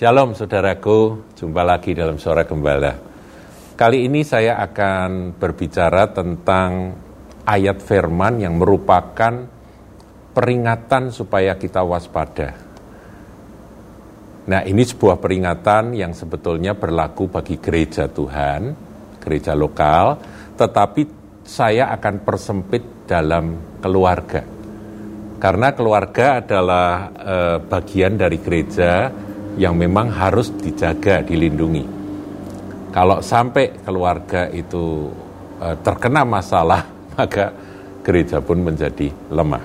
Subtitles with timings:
[0.00, 2.96] Shalom saudaraku, jumpa lagi dalam Suara Gembala.
[3.76, 6.96] Kali ini saya akan berbicara tentang
[7.44, 9.44] ayat firman yang merupakan
[10.32, 12.48] peringatan supaya kita waspada.
[14.48, 18.72] Nah ini sebuah peringatan yang sebetulnya berlaku bagi gereja Tuhan,
[19.20, 20.16] gereja lokal,
[20.56, 21.02] tetapi
[21.44, 24.48] saya akan persempit dalam keluarga.
[25.36, 29.28] Karena keluarga adalah eh, bagian dari gereja
[29.60, 31.84] yang memang harus dijaga, dilindungi.
[32.88, 35.12] Kalau sampai keluarga itu
[35.60, 36.88] uh, terkena masalah,
[37.20, 37.52] maka
[38.00, 39.60] gereja pun menjadi lemah.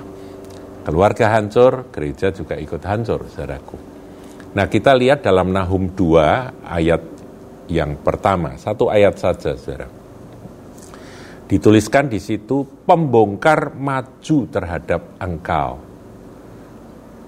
[0.83, 3.79] Keluarga hancur, gereja juga ikut hancur, saudaraku.
[4.53, 7.01] Nah, kita lihat dalam Nahum 2 ayat
[7.71, 9.89] yang pertama, satu ayat saja, saudara.
[11.49, 15.84] Dituliskan di situ, pembongkar maju terhadap engkau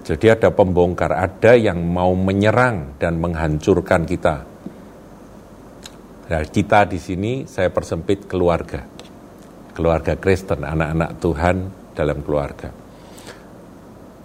[0.08, 4.40] jadi ada pembongkar, ada yang mau menyerang dan menghancurkan kita.
[6.32, 8.88] Nah, kita di sini saya persempit keluarga.
[9.76, 11.56] Keluarga Kristen, anak-anak Tuhan
[11.92, 12.72] dalam keluarga.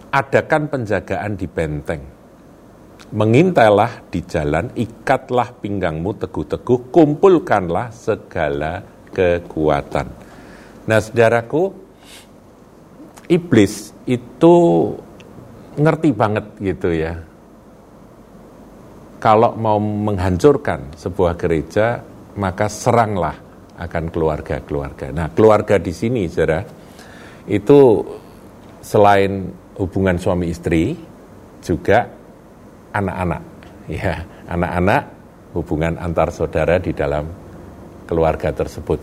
[0.07, 2.03] Adakan penjagaan di benteng.
[3.11, 10.07] Mengintailah di jalan, ikatlah pinggangmu teguh-teguh, kumpulkanlah segala kekuatan.
[10.87, 11.75] Nah, saudaraku,
[13.27, 14.55] iblis itu
[15.77, 17.13] ngerti banget gitu ya.
[19.23, 22.03] Kalau mau menghancurkan sebuah gereja,
[22.35, 23.39] maka seranglah
[23.79, 25.15] akan keluarga-keluarga.
[25.15, 26.59] Nah, keluarga di sini, saudara,
[27.47, 28.03] itu
[28.83, 29.47] selain
[29.79, 30.93] hubungan suami istri,
[31.63, 32.03] juga
[32.91, 33.43] anak-anak,
[33.87, 35.01] ya, anak-anak
[35.55, 37.23] hubungan antar saudara di dalam
[38.03, 38.99] keluarga tersebut.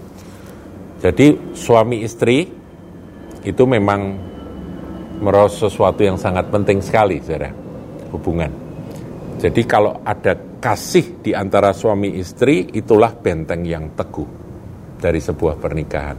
[1.00, 2.44] Jadi suami istri
[3.40, 4.29] itu memang
[5.20, 7.52] merasa sesuatu yang sangat penting sekali, saudara,
[8.10, 8.50] hubungan.
[9.40, 14.28] Jadi kalau ada kasih di antara suami istri, itulah benteng yang teguh
[15.00, 16.18] dari sebuah pernikahan.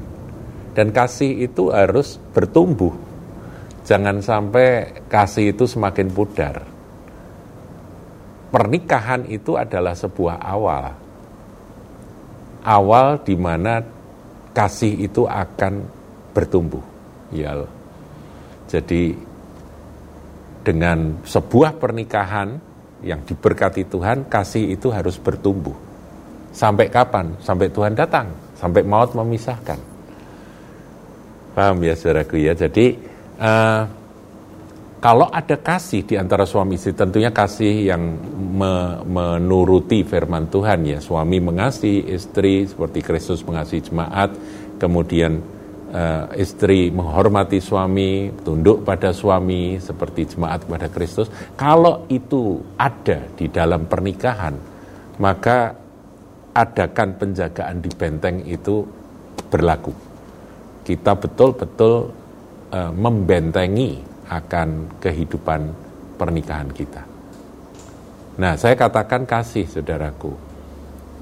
[0.73, 2.93] Dan kasih itu harus bertumbuh.
[3.85, 6.65] Jangan sampai kasih itu semakin pudar.
[8.53, 10.85] Pernikahan itu adalah sebuah awal.
[12.61, 13.81] Awal di mana
[14.53, 15.85] kasih itu akan
[16.33, 16.83] bertumbuh.
[17.33, 17.80] Ya.
[18.71, 19.11] Jadi
[20.63, 22.55] dengan sebuah pernikahan
[23.03, 25.75] yang diberkati Tuhan, kasih itu harus bertumbuh.
[26.55, 27.35] Sampai kapan?
[27.43, 29.79] Sampai Tuhan datang, sampai maut memisahkan.
[31.51, 32.55] Paham ya saudaraku ya?
[32.55, 32.95] Jadi
[33.41, 33.83] uh,
[35.01, 38.03] kalau ada kasih di antara suami istri, tentunya kasih yang
[38.37, 41.01] me menuruti firman Tuhan ya.
[41.01, 44.29] Suami mengasihi istri seperti Kristus mengasihi jemaat,
[44.77, 45.41] kemudian
[45.91, 51.27] uh, istri menghormati suami, tunduk pada suami seperti jemaat kepada Kristus.
[51.59, 54.55] Kalau itu ada di dalam pernikahan,
[55.19, 55.75] maka
[56.51, 58.83] adakan penjagaan di benteng itu
[59.51, 59.93] berlaku.
[60.81, 61.95] Kita betul-betul
[62.71, 64.01] uh, membentengi
[64.31, 65.61] akan kehidupan
[66.15, 67.03] pernikahan kita.
[68.39, 70.33] Nah, saya katakan kasih, saudaraku.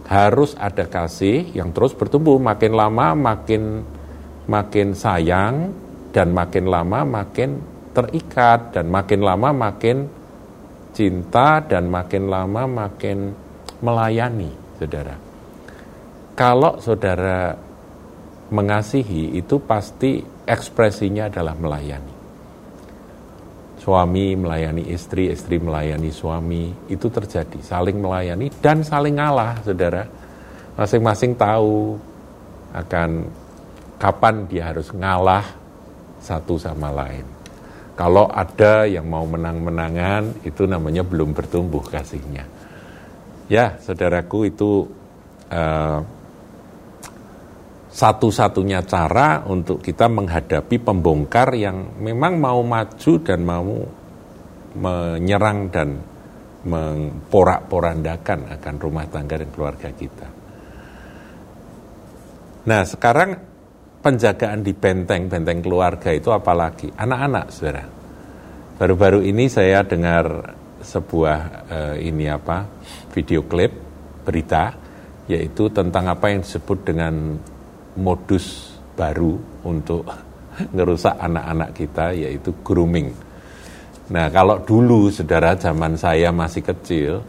[0.10, 3.86] Harus ada kasih yang terus bertumbuh, makin lama makin
[4.50, 5.70] makin sayang
[6.10, 7.62] dan makin lama makin
[7.94, 10.10] terikat dan makin lama makin
[10.98, 13.32] cinta dan makin lama makin
[13.80, 15.16] melayani, saudara.
[16.36, 17.56] Kalau saudara
[18.50, 22.16] mengasihi itu pasti ekspresinya adalah melayani.
[23.80, 27.64] Suami melayani istri, istri melayani suami, itu terjadi.
[27.64, 30.04] Saling melayani dan saling ngalah, saudara.
[30.76, 31.96] Masing-masing tahu
[32.76, 33.28] akan
[34.00, 35.44] kapan dia harus ngalah
[36.24, 37.28] satu sama lain.
[38.00, 42.48] Kalau ada yang mau menang-menangan, itu namanya belum bertumbuh kasihnya.
[43.52, 44.88] Ya, saudaraku, itu
[45.52, 46.00] uh,
[47.92, 53.84] satu-satunya cara untuk kita menghadapi pembongkar yang memang mau maju dan mau
[54.80, 56.00] menyerang dan
[56.64, 60.28] memporak-porandakan akan rumah tangga dan keluarga kita.
[62.64, 63.49] Nah, sekarang
[64.00, 67.84] penjagaan di benteng, benteng keluarga itu apalagi anak-anak, saudara.
[68.80, 72.64] Baru-baru ini saya dengar sebuah uh, ini apa
[73.12, 73.76] video klip
[74.24, 74.72] berita
[75.28, 77.36] yaitu tentang apa yang disebut dengan
[78.00, 79.36] modus baru
[79.68, 80.08] untuk
[80.76, 83.12] ngerusak anak-anak kita yaitu grooming.
[84.16, 87.20] Nah kalau dulu saudara zaman saya masih kecil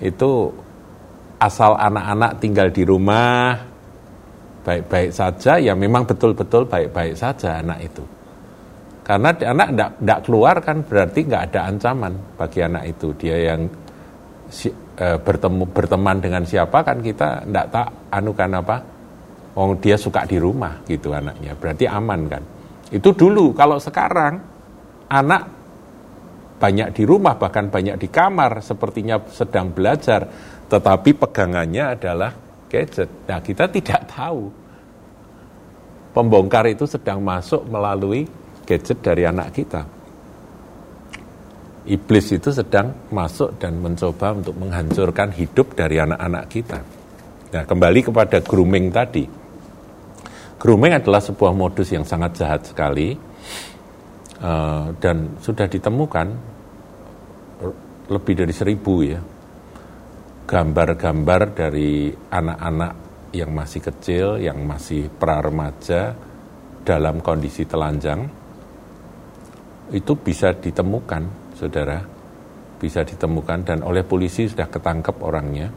[0.00, 0.48] itu
[1.36, 3.75] asal anak-anak tinggal di rumah
[4.66, 8.02] baik-baik saja, ya memang betul-betul baik-baik saja anak itu.
[9.06, 13.14] Karena anak tidak keluar kan berarti nggak ada ancaman bagi anak itu.
[13.14, 13.70] Dia yang
[14.50, 18.76] si, uh, bertemu berteman dengan siapa kan kita ndak tak anukan apa
[19.56, 22.44] Oh dia suka di rumah gitu anaknya, berarti aman kan.
[22.92, 24.36] Itu dulu, kalau sekarang
[25.08, 25.42] anak
[26.60, 30.28] banyak di rumah, bahkan banyak di kamar, sepertinya sedang belajar,
[30.68, 32.36] tetapi pegangannya adalah
[32.70, 33.10] gadget.
[33.26, 34.50] Nah kita tidak tahu.
[36.16, 38.24] Pembongkar itu sedang masuk melalui
[38.64, 39.84] gadget dari anak kita.
[41.86, 46.80] Iblis itu sedang masuk dan mencoba untuk menghancurkan hidup dari anak-anak kita.
[47.46, 49.46] Nah, kembali kepada grooming tadi
[50.56, 53.12] Grooming adalah sebuah modus yang sangat jahat sekali
[54.40, 56.26] uh, dan sudah ditemukan
[58.08, 59.20] lebih dari seribu ya
[60.46, 62.92] gambar-gambar dari anak-anak
[63.34, 66.14] yang masih kecil, yang masih pra remaja
[66.86, 68.30] dalam kondisi telanjang
[69.90, 71.98] itu bisa ditemukan, saudara,
[72.78, 75.68] bisa ditemukan dan oleh polisi sudah ketangkep orangnya.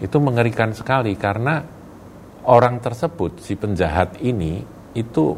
[0.00, 1.60] Itu mengerikan sekali karena
[2.48, 4.64] orang tersebut, si penjahat ini,
[4.96, 5.36] itu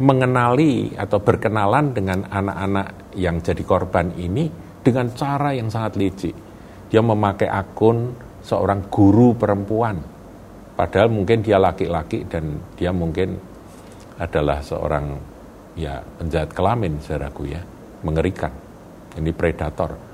[0.00, 4.50] mengenali atau berkenalan dengan anak-anak yang jadi korban ini
[4.82, 6.49] dengan cara yang sangat licik.
[6.90, 10.02] Dia memakai akun seorang guru perempuan,
[10.74, 13.38] padahal mungkin dia laki-laki dan dia mungkin
[14.18, 15.14] adalah seorang
[15.78, 17.62] ya penjahat kelamin, saudaraku ya,
[18.02, 18.50] mengerikan.
[19.14, 20.10] Ini predator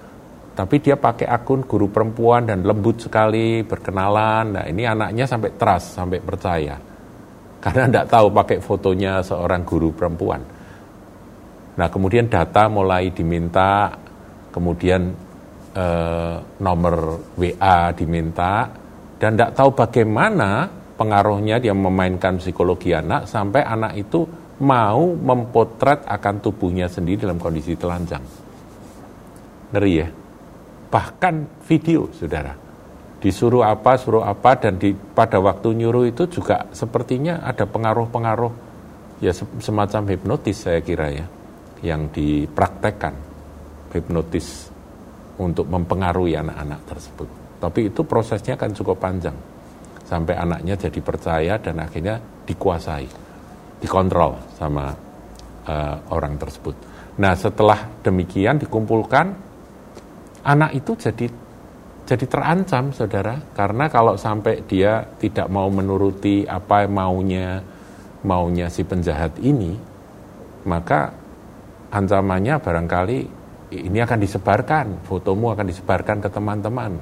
[0.57, 4.57] tapi dia pakai akun guru perempuan dan lembut sekali berkenalan.
[4.57, 6.81] Nah ini anaknya sampai trust, sampai percaya.
[7.61, 10.41] Karena tidak tahu pakai fotonya seorang guru perempuan.
[11.77, 13.93] Nah kemudian data mulai diminta,
[14.49, 15.13] kemudian
[15.77, 16.97] eh, nomor
[17.37, 18.73] WA diminta,
[19.21, 20.65] dan tidak tahu bagaimana
[20.97, 24.25] pengaruhnya dia memainkan psikologi anak sampai anak itu
[24.65, 28.25] mau mempotret akan tubuhnya sendiri dalam kondisi telanjang.
[29.77, 30.09] Ngeri ya?
[30.97, 32.55] bahkan video, saudara.
[33.21, 38.53] Disuruh apa, suruh apa, dan di, pada waktu nyuruh itu juga sepertinya ada pengaruh-pengaruh,
[39.21, 41.27] ya semacam hipnotis saya kira ya,
[41.83, 43.13] yang dipraktekkan,
[43.93, 44.71] hipnotis
[45.41, 47.29] untuk mempengaruhi anak-anak tersebut.
[47.61, 49.37] Tapi itu prosesnya kan cukup panjang,
[50.05, 53.09] sampai anaknya jadi percaya dan akhirnya dikuasai,
[53.81, 54.93] dikontrol sama
[55.67, 56.77] uh, orang tersebut.
[57.17, 59.27] Nah setelah demikian dikumpulkan
[60.45, 61.27] anak itu jadi
[62.07, 67.59] jadi terancam saudara karena kalau sampai dia tidak mau menuruti apa maunya
[68.23, 69.75] maunya si penjahat ini
[70.71, 71.11] maka
[71.91, 73.19] ancamannya barangkali
[73.73, 76.93] ini akan disebarkan fotomu akan disebarkan ke teman-teman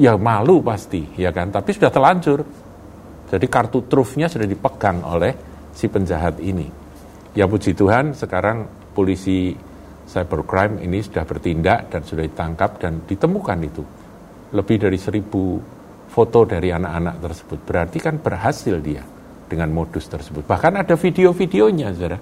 [0.00, 2.42] ya malu pasti ya kan tapi sudah terlanjur
[3.30, 5.32] jadi kartu trufnya sudah dipegang oleh
[5.70, 6.66] si penjahat ini
[7.34, 9.54] ya puji Tuhan sekarang polisi
[10.06, 13.82] cybercrime ini sudah bertindak dan sudah ditangkap dan ditemukan itu
[14.54, 15.58] lebih dari seribu
[16.14, 17.58] foto dari anak-anak tersebut.
[17.66, 19.02] Berarti kan berhasil dia
[19.50, 20.46] dengan modus tersebut.
[20.46, 22.18] Bahkan ada video-videonya, saudara.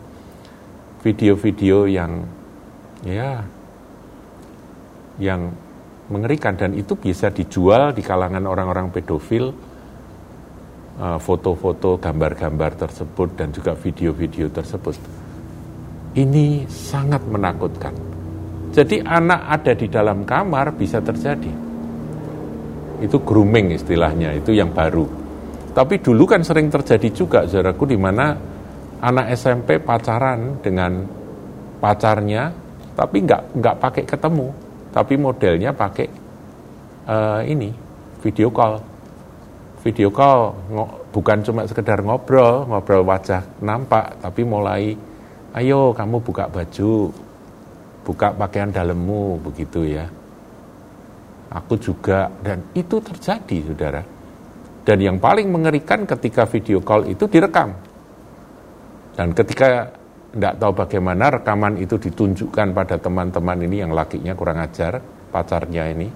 [1.04, 2.24] Video-video yang
[3.04, 3.44] ya
[5.22, 5.46] yang
[6.10, 9.54] mengerikan dan itu bisa dijual di kalangan orang-orang pedofil
[10.98, 15.22] eh, foto-foto, gambar-gambar tersebut dan juga video-video tersebut
[16.16, 17.94] ini sangat menakutkan.
[18.72, 21.52] Jadi anak ada di dalam kamar bisa terjadi.
[23.04, 25.04] Itu grooming istilahnya, itu yang baru.
[25.72, 28.36] Tapi dulu kan sering terjadi juga, saudaraku, di mana
[29.00, 31.04] anak SMP pacaran dengan
[31.80, 32.52] pacarnya,
[32.92, 34.48] tapi nggak nggak pakai ketemu,
[34.92, 36.06] tapi modelnya pakai
[37.08, 37.72] uh, ini
[38.20, 38.78] video call.
[39.82, 40.54] Video call
[41.10, 44.94] bukan cuma sekedar ngobrol, ngobrol wajah nampak, tapi mulai
[45.58, 47.10] ayo kamu buka baju,
[48.06, 50.06] buka pakaian dalammu, begitu ya.
[51.52, 54.02] Aku juga, dan itu terjadi, saudara.
[54.86, 57.76] Dan yang paling mengerikan ketika video call itu direkam.
[59.12, 59.92] Dan ketika
[60.32, 64.98] tidak tahu bagaimana rekaman itu ditunjukkan pada teman-teman ini yang lakinya kurang ajar,
[65.28, 66.08] pacarnya ini,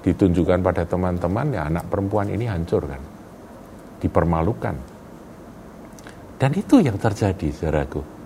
[0.00, 3.02] ditunjukkan pada teman-teman, ya anak perempuan ini hancur kan.
[4.00, 4.76] Dipermalukan.
[6.40, 8.22] Dan itu yang terjadi, saudaraku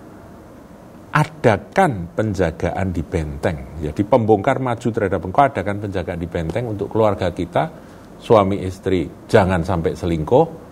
[1.17, 3.81] adakan penjagaan di benteng.
[3.81, 7.73] Jadi pembongkar maju terhadap engkau adakan penjagaan di benteng untuk keluarga kita,
[8.21, 9.09] suami istri.
[9.25, 10.66] Jangan sampai selingkuh,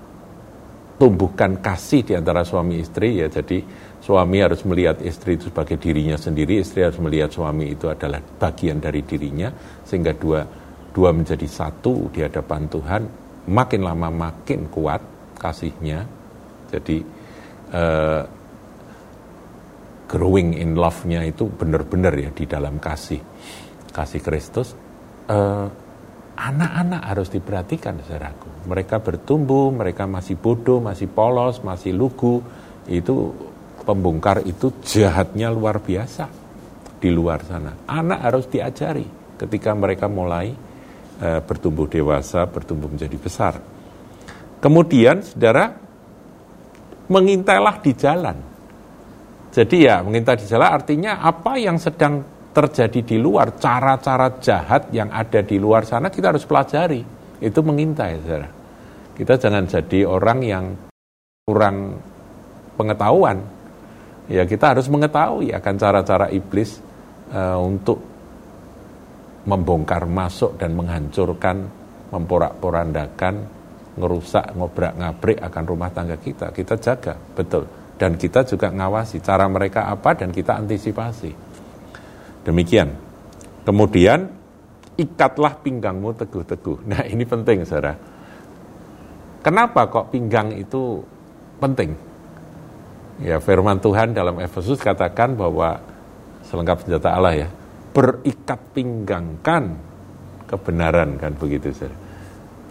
[0.95, 3.27] tumbuhkan kasih di antara suami istri ya.
[3.27, 3.63] Jadi
[3.99, 8.79] suami harus melihat istri itu sebagai dirinya sendiri, istri harus melihat suami itu adalah bagian
[8.79, 9.51] dari dirinya
[9.83, 10.41] sehingga dua
[10.95, 13.01] dua menjadi satu di hadapan Tuhan.
[13.45, 15.01] Makin lama makin kuat
[15.37, 16.01] kasihnya.
[16.71, 16.97] Jadi
[17.69, 18.23] eh,
[20.05, 23.21] growing in love-nya itu benar-benar ya di dalam kasih
[23.91, 24.73] kasih Kristus
[25.29, 25.67] eh,
[26.36, 28.68] anak-anak harus diperhatikan saudaraku.
[28.68, 32.44] Mereka bertumbuh, mereka masih bodoh, masih polos, masih lugu.
[32.86, 33.34] Itu
[33.88, 36.27] pembongkar itu jahatnya luar biasa
[37.00, 37.72] di luar sana.
[37.88, 39.06] Anak harus diajari
[39.39, 40.51] ketika mereka mulai
[41.22, 43.54] uh, bertumbuh dewasa, bertumbuh menjadi besar.
[44.60, 45.72] Kemudian, saudara,
[47.08, 48.38] mengintailah di jalan.
[49.56, 55.12] Jadi ya, mengintai di jalan artinya apa yang sedang terjadi di luar, cara-cara jahat yang
[55.12, 57.03] ada di luar sana kita harus pelajari.
[57.43, 58.47] Itu mengintai, saudara.
[59.12, 60.65] Kita jangan jadi orang yang
[61.43, 62.00] kurang
[62.79, 63.43] pengetahuan.
[64.31, 66.79] Ya kita harus mengetahui akan cara-cara iblis
[67.35, 68.00] uh, untuk
[69.45, 71.69] membongkar masuk dan menghancurkan,
[72.09, 73.35] memporak-porandakan,
[74.00, 76.50] ngerusak, ngobrak-ngabrik akan rumah tangga kita.
[76.50, 77.69] Kita jaga, betul.
[77.95, 81.44] Dan kita juga ngawasi cara mereka apa dan kita antisipasi.
[82.45, 82.93] Demikian.
[83.65, 84.29] Kemudian,
[84.95, 86.85] ikatlah pinggangmu teguh-teguh.
[86.85, 87.97] Nah ini penting, saudara.
[89.41, 91.01] Kenapa kok pinggang itu
[91.57, 91.93] penting?
[93.21, 95.81] Ya, firman Tuhan dalam Efesus katakan bahwa
[96.45, 97.47] selengkap senjata Allah ya,
[97.95, 99.75] berikat pinggangkan
[100.45, 101.97] kebenaran kan begitu saudara.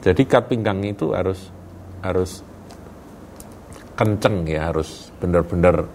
[0.04, 1.48] Jadi ikat pinggang itu harus
[2.04, 2.44] harus
[3.96, 5.88] kenceng ya, harus benar-benar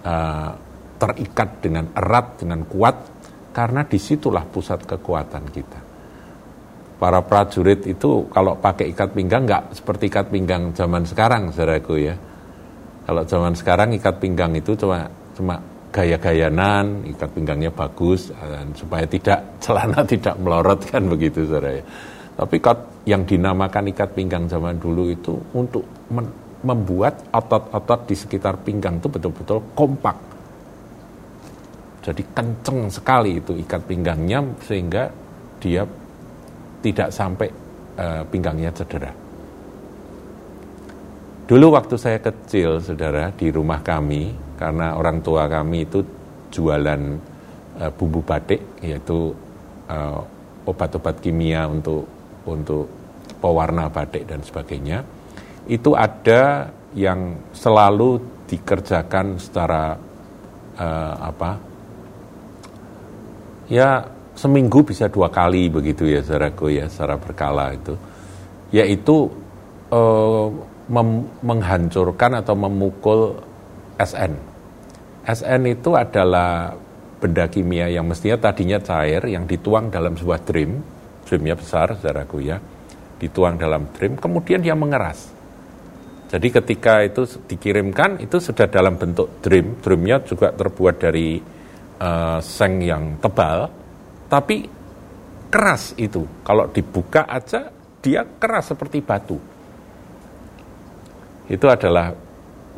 [0.00, 0.50] uh,
[0.96, 2.96] terikat dengan erat, dengan kuat,
[3.54, 5.80] karena di situlah pusat kekuatan kita.
[6.94, 12.14] Para prajurit itu kalau pakai ikat pinggang nggak seperti ikat pinggang zaman sekarang, saudaraku ya
[13.04, 15.04] kalau zaman sekarang ikat pinggang itu cuma
[15.36, 15.60] cuma
[15.92, 21.84] gaya-gayanan, ikat pinggangnya bagus dan supaya tidak celana tidak melorot kan begitu saudara ya.
[22.34, 22.56] Tapi
[23.06, 25.86] yang dinamakan ikat pinggang zaman dulu itu untuk
[26.64, 30.33] membuat otot-otot di sekitar pinggang itu betul-betul kompak.
[32.04, 35.08] Jadi kenceng sekali itu ikat pinggangnya sehingga
[35.56, 35.88] dia
[36.84, 37.48] tidak sampai
[37.96, 39.08] uh, pinggangnya cedera.
[41.48, 46.04] Dulu waktu saya kecil, saudara, di rumah kami, karena orang tua kami itu
[46.52, 47.00] jualan
[47.80, 49.32] uh, bumbu batik, yaitu
[49.88, 50.20] uh,
[50.68, 52.04] obat-obat kimia untuk
[52.44, 52.84] untuk
[53.40, 55.04] pewarna batik dan sebagainya,
[55.68, 59.96] itu ada yang selalu dikerjakan secara
[60.76, 61.73] uh, apa?
[63.70, 64.04] Ya
[64.34, 67.94] seminggu bisa dua kali begitu ya, saudaraku ya, secara berkala itu,
[68.74, 69.30] yaitu
[69.94, 70.50] uh,
[71.40, 73.40] menghancurkan atau memukul
[73.96, 74.36] SN.
[75.24, 76.76] SN itu adalah
[77.22, 80.84] benda kimia yang mestinya tadinya cair yang dituang dalam sebuah dream,
[81.24, 82.60] dreamnya besar, saudaraku ya,
[83.16, 85.32] dituang dalam dream, kemudian dia mengeras.
[86.28, 91.53] Jadi ketika itu dikirimkan, itu sudah dalam bentuk dream, dreamnya juga terbuat dari
[92.00, 93.70] uh, seng yang tebal,
[94.26, 94.66] tapi
[95.50, 96.26] keras itu.
[96.42, 97.70] Kalau dibuka aja,
[98.02, 99.38] dia keras seperti batu.
[101.46, 102.10] Itu adalah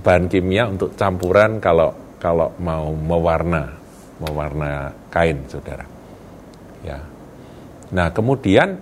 [0.03, 3.73] bahan kimia untuk campuran kalau kalau mau mewarna
[4.21, 5.87] mewarna kain saudara.
[6.85, 6.99] Ya.
[7.93, 8.77] Nah kemudian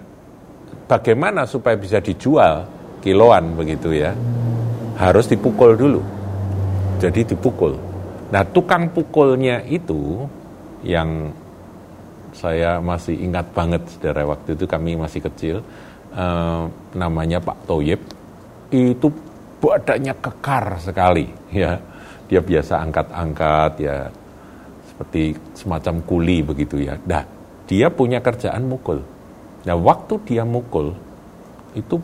[0.88, 2.66] bagaimana supaya bisa dijual
[3.04, 4.16] kiloan begitu ya?
[4.98, 6.00] Harus dipukul dulu.
[7.02, 7.93] Jadi dipukul
[8.34, 10.26] nah tukang pukulnya itu
[10.82, 11.30] yang
[12.34, 15.62] saya masih ingat banget saudara waktu itu kami masih kecil
[16.10, 16.62] eh,
[16.98, 18.02] namanya Pak Toyib
[18.74, 19.06] itu
[19.62, 21.78] badannya kekar sekali ya.
[22.24, 24.08] Dia biasa angkat-angkat ya
[24.88, 26.96] seperti semacam kuli begitu ya.
[27.04, 27.22] Nah
[27.68, 29.00] dia punya kerjaan mukul.
[29.64, 30.92] Nah waktu dia mukul
[31.76, 31.96] itu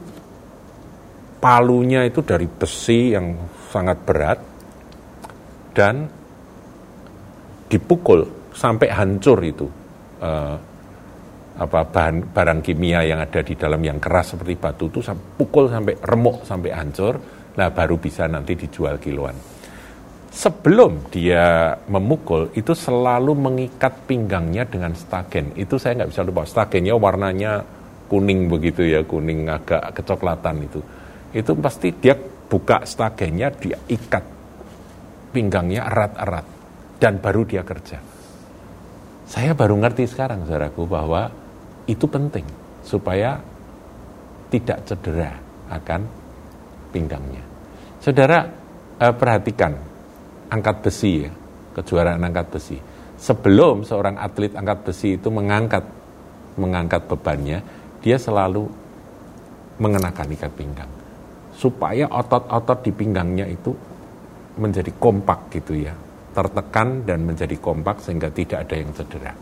[1.41, 3.33] palunya itu dari besi yang
[3.73, 4.39] sangat berat
[5.73, 6.09] dan
[7.71, 9.67] dipukul sampai hancur itu
[10.19, 10.57] uh,
[11.61, 14.99] apa bahan barang kimia yang ada di dalam yang keras seperti batu itu
[15.39, 17.15] pukul sampai remuk sampai hancur
[17.59, 19.35] Nah baru bisa nanti dijual kiloan.
[20.31, 25.53] Sebelum dia memukul itu selalu mengikat pinggangnya dengan stagen.
[25.59, 26.47] Itu saya nggak bisa lupa.
[26.47, 27.67] Stagennya warnanya
[28.07, 30.81] kuning begitu ya, kuning agak kecoklatan itu.
[31.35, 32.15] Itu pasti dia
[32.47, 34.23] buka stagennya, dia ikat
[35.35, 36.60] pinggangnya erat-erat
[37.01, 37.99] dan baru dia kerja.
[39.25, 41.33] Saya baru ngerti sekarang, saudaraku, bahwa
[41.89, 42.45] itu penting
[42.85, 43.41] supaya
[44.53, 45.33] tidak cedera
[45.71, 46.05] akan
[46.93, 47.43] pinggangnya.
[48.03, 48.45] Saudara
[49.01, 49.73] eh, perhatikan
[50.51, 51.33] angkat besi ya,
[51.79, 52.77] kejuaraan angkat besi.
[53.21, 55.85] Sebelum seorang atlet angkat besi itu mengangkat
[56.59, 57.63] mengangkat bebannya,
[58.03, 58.67] dia selalu
[59.81, 60.91] mengenakan ikat pinggang
[61.61, 63.73] supaya otot-otot di pinggangnya itu
[64.57, 65.93] menjadi kompak gitu ya,
[66.31, 69.33] tertekan dan menjadi kompak sehingga tidak ada yang cedera.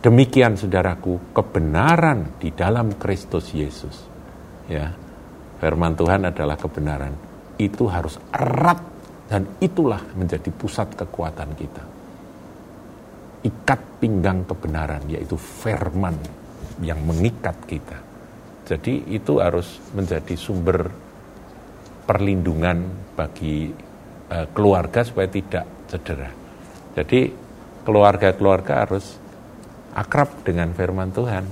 [0.00, 3.96] Demikian saudaraku, kebenaran di dalam Kristus Yesus.
[4.64, 4.96] Ya.
[5.60, 7.12] Firman Tuhan adalah kebenaran.
[7.60, 8.80] Itu harus erat
[9.28, 11.84] dan itulah menjadi pusat kekuatan kita.
[13.44, 16.16] Ikat pinggang kebenaran yaitu firman
[16.80, 18.00] yang mengikat kita.
[18.64, 20.88] Jadi itu harus menjadi sumber
[22.08, 23.68] perlindungan bagi
[24.30, 26.30] uh, keluarga supaya tidak cedera.
[26.94, 27.30] Jadi
[27.82, 29.18] keluarga-keluarga harus
[29.94, 31.44] akrab dengan firman Tuhan.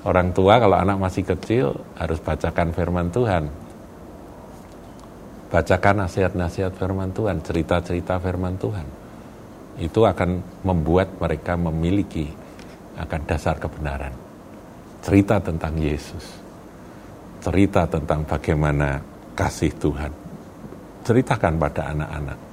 [0.00, 3.44] Orang tua kalau anak masih kecil harus bacakan firman Tuhan.
[5.50, 8.86] Bacakan nasihat-nasihat firman Tuhan, cerita-cerita firman Tuhan.
[9.82, 12.30] Itu akan membuat mereka memiliki
[12.96, 14.14] akan dasar kebenaran.
[15.00, 16.24] Cerita tentang Yesus.
[17.40, 19.00] Cerita tentang bagaimana
[19.32, 20.29] kasih Tuhan.
[21.00, 22.50] Ceritakan pada anak-anak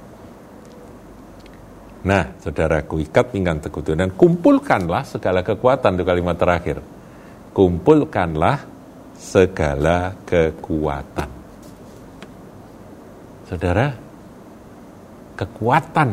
[1.98, 6.78] Nah, saudaraku, ikat pinggang teguh dan kumpulkanlah segala kekuatan itu kalimat terakhir.
[7.50, 8.62] Kumpulkanlah
[9.18, 11.30] segala kekuatan.
[13.50, 13.90] Saudara,
[15.34, 16.10] kekuatan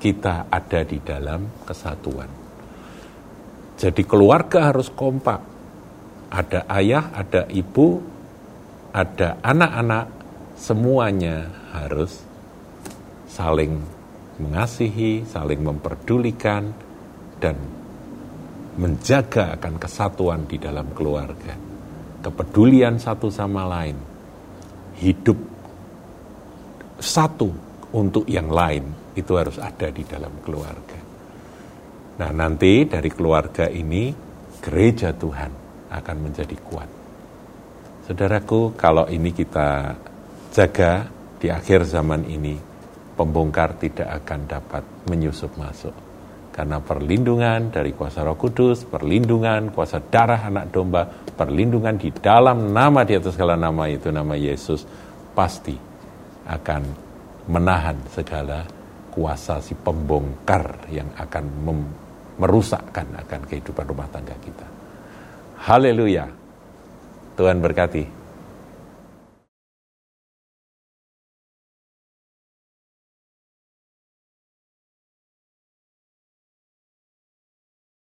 [0.00, 2.30] kita ada di dalam kesatuan.
[3.76, 5.40] Jadi keluarga harus kompak.
[6.32, 8.00] Ada ayah, ada ibu,
[8.96, 10.15] ada anak-anak,
[10.56, 11.46] semuanya
[11.76, 12.24] harus
[13.28, 13.78] saling
[14.40, 16.72] mengasihi, saling memperdulikan,
[17.36, 17.56] dan
[18.76, 21.56] menjaga akan kesatuan di dalam keluarga.
[22.20, 23.96] Kepedulian satu sama lain.
[24.96, 25.36] Hidup
[26.96, 27.52] satu
[27.92, 31.00] untuk yang lain itu harus ada di dalam keluarga.
[32.16, 34.12] Nah nanti dari keluarga ini
[34.60, 35.52] gereja Tuhan
[35.92, 36.90] akan menjadi kuat.
[38.08, 39.92] Saudaraku, kalau ini kita
[40.56, 41.04] jaga
[41.36, 42.56] di akhir zaman ini,
[43.12, 45.92] pembongkar tidak akan dapat menyusup masuk.
[46.48, 51.04] Karena perlindungan dari kuasa roh kudus, perlindungan kuasa darah anak domba,
[51.36, 54.88] perlindungan di dalam nama di atas segala nama itu, nama Yesus,
[55.36, 55.76] pasti
[56.48, 56.82] akan
[57.52, 58.64] menahan segala
[59.12, 61.44] kuasa si pembongkar yang akan
[62.40, 64.64] merusakkan akan kehidupan rumah tangga kita.
[65.68, 66.24] Haleluya.
[67.36, 68.25] Tuhan berkati.